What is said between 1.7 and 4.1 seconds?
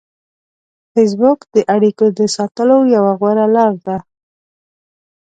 اړیکو د ساتلو یوه غوره لار ده